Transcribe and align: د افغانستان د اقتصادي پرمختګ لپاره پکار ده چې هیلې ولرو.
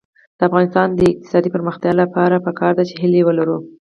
د 0.37 0.39
افغانستان 0.49 0.87
د 0.93 0.99
اقتصادي 1.11 1.49
پرمختګ 1.55 1.91
لپاره 2.01 2.43
پکار 2.47 2.71
ده 2.77 2.83
چې 2.89 2.95
هیلې 3.01 3.21
ولرو. 3.25 3.57